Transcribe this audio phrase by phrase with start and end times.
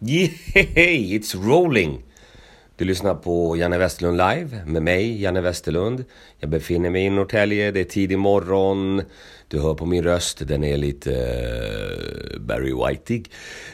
[0.00, 2.02] Yay, it's rolling!
[2.76, 6.04] Du lyssnar på Janne Westerlund live med mig, Janne Westerlund.
[6.38, 9.02] Jag befinner mig i Norrtälje, det är tidig morgon.
[9.48, 13.30] Du hör på min röst, den är lite uh, Barry Whiteig.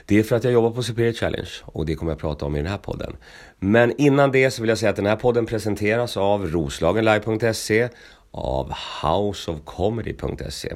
[0.06, 2.56] Det är för att jag jobbar på Superior Challenge och det kommer jag prata om
[2.56, 3.16] i den här podden.
[3.58, 7.88] Men innan det så vill jag säga att den här podden presenteras av roslagenlive.se
[8.32, 8.72] av
[9.02, 10.74] houseofcomedy.se.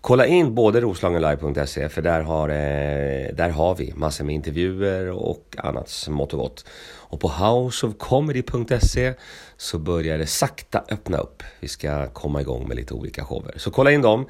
[0.00, 5.56] Kolla in både roslagenlive.se för där har, eh, där har vi massor med intervjuer och
[5.58, 6.64] annat smått och gott.
[6.84, 9.14] Och på houseofcomedy.se
[9.56, 11.42] så börjar det sakta öppna upp.
[11.60, 13.54] Vi ska komma igång med lite olika shower.
[13.56, 14.26] Så kolla in dem.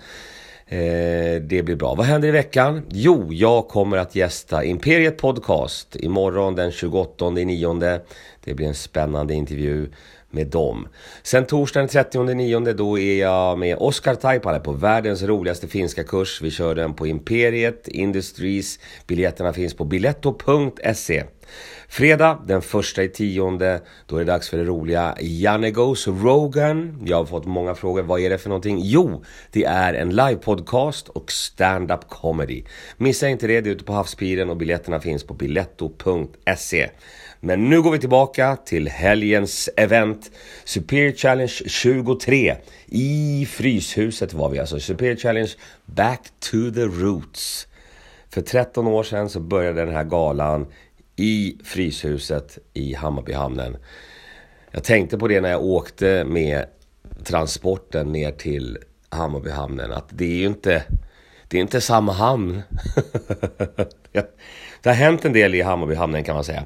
[0.66, 1.94] Eh, det blir bra.
[1.94, 2.82] Vad händer i veckan?
[2.90, 8.00] Jo, jag kommer att gästa Imperiet Podcast imorgon den 28 nionde.
[8.44, 9.88] Det blir en spännande intervju
[10.30, 10.88] med dem.
[11.22, 16.42] Sen torsdagen 30.9 då är jag med Oskar Taipale på världens roligaste finska kurs.
[16.42, 18.78] Vi kör den på Imperiet Industries.
[19.06, 21.24] Biljetterna finns på biletto.se.
[21.94, 27.02] Fredag den första i tionde, då är det dags för det roliga Janne Goes Rogan.
[27.06, 28.78] Jag har fått många frågor, vad är det för någonting?
[28.82, 32.62] Jo, det är en livepodcast och stand-up comedy.
[32.96, 36.90] Missa inte det, det är ute på Havspiren och biljetterna finns på biletto.se.
[37.40, 40.30] Men nu går vi tillbaka till helgens event
[40.64, 44.80] Superior Challenge 23 i Fryshuset var vi alltså.
[44.80, 45.52] Superior Challenge
[45.86, 47.66] Back to the Roots.
[48.34, 50.66] För 13 år sedan så började den här galan
[51.16, 53.76] i Fryshuset i Hammarbyhamnen.
[54.70, 56.66] Jag tänkte på det när jag åkte med
[57.24, 60.82] transporten ner till Hammarbyhamnen att det är ju inte,
[61.48, 62.62] det är inte samma hamn.
[64.82, 66.64] Det har hänt en del i Hammarbyhamnen kan man säga.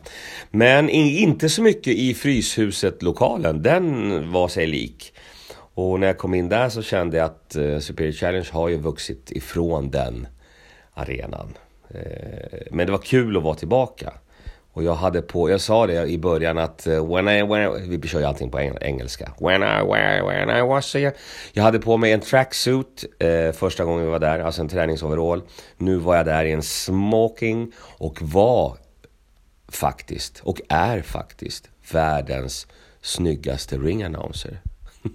[0.51, 3.63] Men inte så mycket i Fryshuset-lokalen.
[3.63, 5.13] Den var sig lik.
[5.75, 8.77] Och när jag kom in där så kände jag att eh, Superior Challenge har ju
[8.77, 10.29] vuxit ifrån den
[10.95, 11.55] arenan.
[11.91, 14.13] Eh, men det var kul att vara tillbaka.
[14.73, 17.97] Och jag hade på, jag sa det i början att eh, when I, when I,
[17.97, 19.33] vi kör ju allting på engelska.
[19.41, 21.13] When I, when, when I was here.
[21.53, 25.43] Jag hade på mig en tracksuit eh, första gången vi var där, alltså en träningsoverall.
[25.77, 28.77] Nu var jag där i en smoking och var
[29.69, 32.67] faktiskt, och är faktiskt, världens
[33.03, 34.61] snyggaste ring announcer.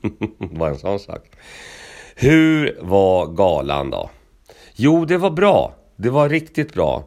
[0.37, 1.31] var en sån sak.
[2.15, 4.09] Hur var galan då?
[4.75, 5.75] Jo, det var bra.
[5.95, 7.03] Det var riktigt bra.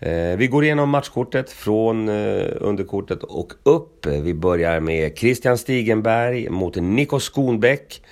[0.00, 4.06] Eh, vi går igenom matchkortet från eh, underkortet och upp.
[4.06, 8.02] Vi börjar med Christian Stigenberg mot Nico Skonbäck.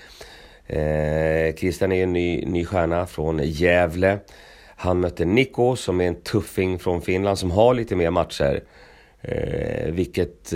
[0.66, 4.18] Eh, Christian är en ny, ny stjärna från Gävle.
[4.76, 8.62] Han mötte Nico som är en tuffing från Finland som har lite mer matcher.
[9.90, 10.52] vilket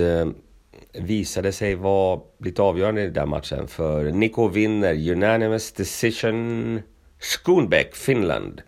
[0.93, 3.69] visade sig vara lite avgörande i den där matchen.
[3.69, 6.81] För Nico vinner unanimous decision
[7.19, 8.63] Skonbäck, Finland.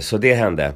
[0.00, 0.74] så det hände.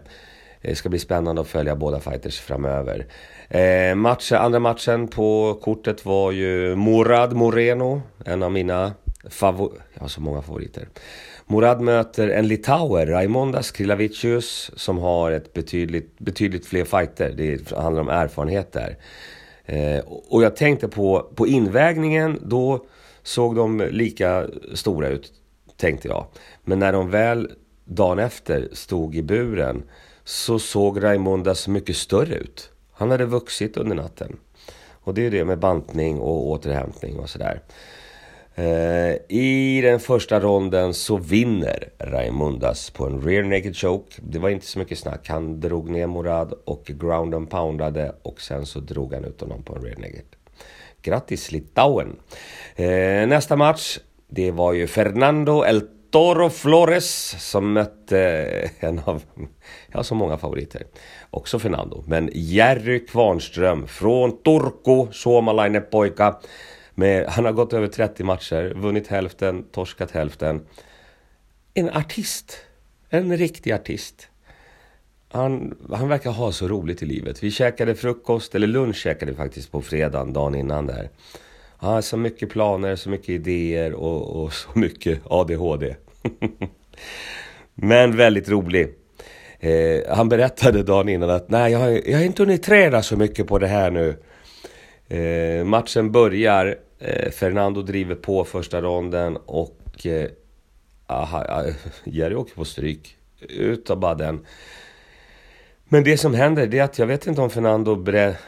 [0.65, 3.07] Eh, det ska bli spännande att följa båda fighters framöver.
[3.49, 8.93] Eh, match, andra matchen på kortet var ju Morad Moreno, en av mina
[9.31, 9.83] favoriter.
[9.95, 10.89] Jag har så många favoriter.
[11.47, 17.35] Morad möter en litauer, Raimondas Krilavicius, som har ett betydligt, betydligt fler fighter.
[17.37, 18.97] Det handlar om erfarenhet där.
[19.65, 22.87] Eh, och jag tänkte på, på invägningen, då
[23.23, 25.33] såg de lika stora ut,
[25.77, 26.27] tänkte jag.
[26.65, 27.51] Men när de väl
[27.85, 29.83] dagen efter stod i buren
[30.25, 32.71] så såg Raimondas mycket större ut.
[32.93, 34.37] Han hade vuxit under natten.
[35.05, 37.61] Och det är det med bantning och återhämtning och sådär.
[38.55, 44.15] Eh, I den första ronden så vinner Raimundas på en rear naked choke.
[44.23, 45.29] Det var inte så mycket snack.
[45.29, 49.63] Han drog ner Morad och ground and poundade och sen så drog han ut honom
[49.63, 50.25] på en rear naked.
[51.03, 52.17] Grattis Litauen!
[52.77, 53.99] Eh, nästa match,
[54.29, 55.83] det var ju Fernando El
[56.15, 58.19] Toro Flores som mötte
[58.81, 59.23] en av,
[59.89, 60.87] jag har så många favoriter,
[61.31, 66.37] också Fernando, men Jerry Kvarnström från Turku, Suomalainen pojka.
[66.95, 70.67] Med, han har gått över 30 matcher, vunnit hälften, torskat hälften.
[71.75, 72.59] En artist,
[73.09, 74.29] en riktig artist.
[75.29, 77.43] Han, han verkar ha så roligt i livet.
[77.43, 81.09] Vi käkade frukost, eller lunch käkade vi faktiskt på fredagen, dagen innan där.
[81.77, 85.97] Han har så mycket planer, så mycket idéer och, och så mycket ADHD.
[87.75, 88.95] Men väldigt rolig.
[89.61, 93.17] Eh, han berättade dagen innan att nej, jag har, jag har inte hunnit träna så
[93.17, 94.17] mycket på det här nu.
[95.09, 100.31] Eh, matchen börjar, eh, Fernando driver på första ronden och eh,
[101.07, 101.65] aha,
[102.05, 103.17] Jerry åker på stryk.
[103.49, 104.47] Utav bara den.
[105.89, 107.97] Men det som händer det är att jag vet inte om Fernando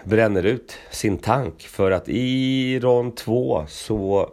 [0.05, 1.63] bränner ut sin tank.
[1.63, 4.31] För att i rond två så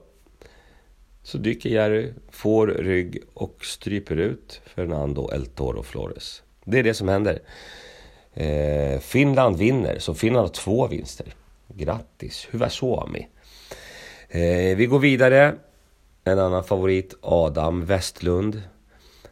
[1.23, 6.43] så dyker Jerry, får rygg och stryper ut Fernando El Toro Flores.
[6.65, 7.39] Det är det som händer.
[8.33, 11.33] Eh, Finland vinner, så Finland har två vinster.
[11.67, 13.27] Grattis, hyvä Suomi.
[14.29, 15.55] Eh, vi går vidare.
[16.23, 18.61] En annan favorit, Adam Westlund.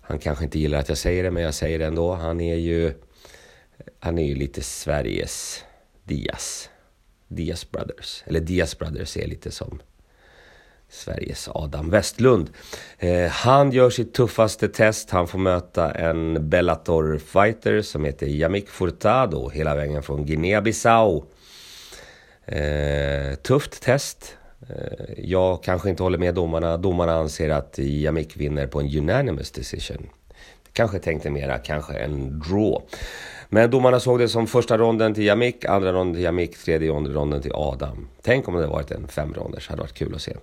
[0.01, 2.13] Han kanske inte gillar att jag säger det, men jag säger det ändå.
[2.13, 2.94] Han är ju,
[3.99, 5.63] han är ju lite Sveriges
[6.03, 6.69] Diaz.
[7.27, 8.23] Diaz Brothers.
[8.25, 9.81] Eller Diaz Brothers är lite som
[10.91, 12.49] Sveriges Adam Westlund.
[12.99, 15.09] Eh, han gör sitt tuffaste test.
[15.09, 21.23] Han får möta en Bellator-fighter som heter Yamik Furtado hela vägen från Guinea-Bissau.
[22.45, 24.38] Eh, tufft test.
[24.69, 26.77] Eh, jag kanske inte håller med domarna.
[26.77, 30.09] Domarna anser att Yamik vinner på en unanimous decision.
[30.73, 32.81] Kanske tänkte mera kanske en draw.
[33.53, 37.42] Men domarna såg det som första ronden till Jamik, andra ronden till Jamik, tredje ronden
[37.42, 38.07] till Adam.
[38.21, 40.36] Tänk om det varit en femronders, hade varit kul att se.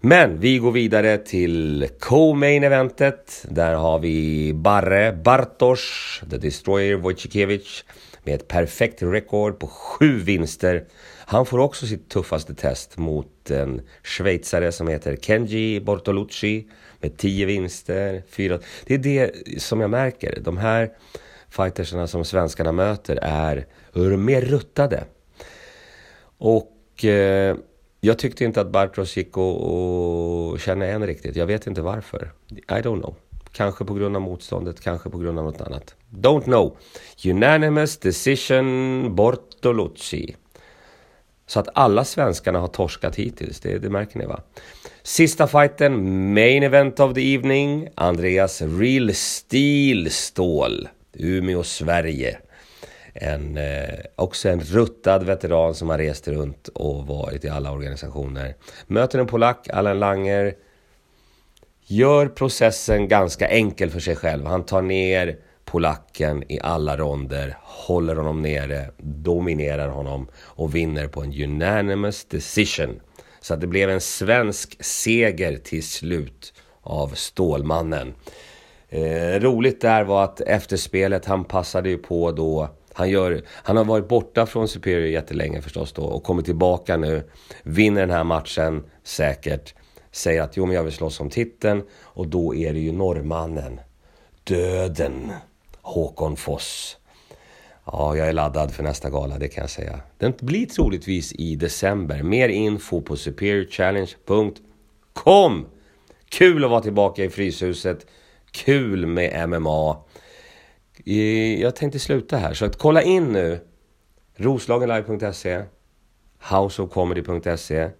[0.00, 3.46] Men vi går vidare till co-main eventet.
[3.48, 7.84] Där har vi Barre Bartosz, The Destroyer Wojcikiewicz
[8.24, 10.84] med ett perfekt rekord på sju vinster.
[11.26, 16.66] Han får också sitt tuffaste test mot en schweizare som heter Kenji Bortolucci
[17.00, 18.22] med tio vinster.
[18.30, 18.58] Fyra.
[18.86, 19.32] Det är det
[19.62, 20.38] som jag märker.
[20.40, 20.90] De här
[21.50, 23.66] fightersarna som svenskarna möter är
[24.16, 25.04] mer ruttade.
[26.38, 27.56] Och eh,
[28.00, 31.36] jag tyckte inte att Bartos gick att känna igen riktigt.
[31.36, 32.32] Jag vet inte varför.
[32.50, 33.14] I don't know.
[33.52, 35.94] Kanske på grund av motståndet, kanske på grund av något annat.
[36.10, 36.76] Don't know.
[37.24, 40.36] Unanimous decision Bortolucci.
[41.46, 44.40] Så att alla svenskarna har torskat hittills, det, det märker ni va?
[45.02, 47.88] Sista fighten, main event of the evening.
[47.94, 52.38] Andreas Real Steel Stål, Umeå, Sverige.
[53.14, 58.54] En, eh, också en ruttad veteran som har rest runt och varit i alla organisationer.
[58.86, 60.54] Möter en polack, Allan Langer.
[61.86, 64.46] Gör processen ganska enkel för sig själv.
[64.46, 71.22] Han tar ner polacken i alla ronder, håller honom nere, dominerar honom och vinner på
[71.22, 73.00] en unanimous decision.
[73.40, 78.14] Så att det blev en svensk seger till slut av Stålmannen.
[78.88, 83.76] Eh, roligt där var att efter spelet, han passade ju på då han, gör, han
[83.76, 87.30] har varit borta från Superior jättelänge förstås då och kommer tillbaka nu.
[87.62, 89.74] Vinner den här matchen säkert.
[90.12, 91.82] Säger att jo men jag vill slåss om titeln.
[92.02, 93.80] Och då är det ju norrmannen.
[94.44, 95.32] Döden.
[95.82, 96.96] Håkon Foss.
[97.84, 100.00] Ja, jag är laddad för nästa gala, det kan jag säga.
[100.18, 102.22] Den blir troligtvis i december.
[102.22, 105.66] Mer info på superiorchallenge.com.
[106.28, 108.06] Kul att vara tillbaka i Fryshuset.
[108.50, 110.04] Kul med MMA.
[111.58, 113.60] Jag tänkte sluta här, så att kolla in nu
[114.36, 115.62] roslagenlive.se
[116.38, 117.90] houseofcomedy.se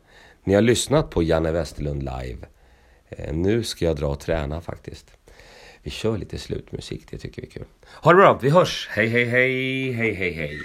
[0.45, 2.39] Ni har lyssnat på Janne Westerlund live.
[3.09, 5.13] Eh, nu ska jag dra och träna faktiskt.
[5.83, 7.65] Vi kör lite slutmusik, det tycker vi är kul.
[7.87, 8.89] Ha det bra, vi hörs!
[8.91, 10.59] Hej, hej, hej, hej, hej, hej!